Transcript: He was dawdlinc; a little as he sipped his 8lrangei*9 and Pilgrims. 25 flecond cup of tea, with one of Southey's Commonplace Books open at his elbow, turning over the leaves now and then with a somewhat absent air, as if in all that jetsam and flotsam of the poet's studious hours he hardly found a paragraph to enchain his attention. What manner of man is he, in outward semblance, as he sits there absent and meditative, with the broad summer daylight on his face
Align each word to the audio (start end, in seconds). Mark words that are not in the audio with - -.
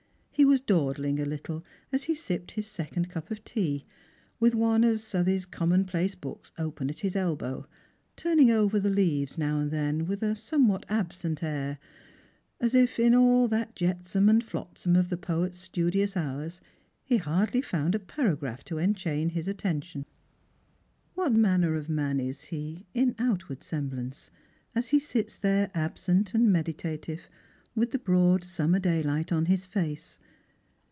He 0.33 0.45
was 0.45 0.59
dawdlinc; 0.61 1.19
a 1.19 1.25
little 1.25 1.63
as 1.91 2.05
he 2.05 2.15
sipped 2.15 2.53
his 2.53 2.65
8lrangei*9 2.65 2.95
and 2.97 3.05
Pilgrims. 3.09 3.13
25 3.13 3.13
flecond 3.13 3.13
cup 3.13 3.31
of 3.31 3.43
tea, 3.45 3.85
with 4.39 4.55
one 4.55 4.83
of 4.83 4.99
Southey's 4.99 5.45
Commonplace 5.45 6.15
Books 6.15 6.51
open 6.57 6.89
at 6.89 6.99
his 6.99 7.15
elbow, 7.15 7.67
turning 8.15 8.49
over 8.49 8.79
the 8.79 8.89
leaves 8.89 9.37
now 9.37 9.59
and 9.59 9.69
then 9.69 10.07
with 10.07 10.23
a 10.23 10.35
somewhat 10.35 10.83
absent 10.89 11.43
air, 11.43 11.77
as 12.59 12.73
if 12.73 12.97
in 12.97 13.13
all 13.13 13.47
that 13.49 13.75
jetsam 13.75 14.29
and 14.29 14.43
flotsam 14.43 14.95
of 14.95 15.09
the 15.09 15.17
poet's 15.17 15.59
studious 15.59 16.17
hours 16.17 16.59
he 17.03 17.17
hardly 17.17 17.61
found 17.61 17.93
a 17.93 17.99
paragraph 17.99 18.63
to 18.63 18.79
enchain 18.79 19.29
his 19.29 19.47
attention. 19.47 20.07
What 21.13 21.33
manner 21.33 21.75
of 21.75 21.87
man 21.87 22.19
is 22.19 22.43
he, 22.45 22.87
in 22.95 23.13
outward 23.19 23.61
semblance, 23.63 24.31
as 24.73 24.87
he 24.87 24.97
sits 24.97 25.35
there 25.35 25.69
absent 25.75 26.33
and 26.33 26.51
meditative, 26.51 27.29
with 27.75 27.91
the 27.91 27.99
broad 27.99 28.43
summer 28.43 28.79
daylight 28.79 29.31
on 29.31 29.45
his 29.45 29.65
face 29.65 30.17